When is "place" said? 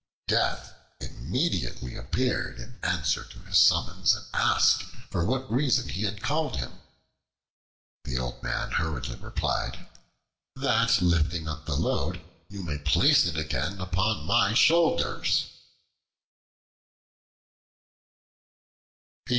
12.79-13.27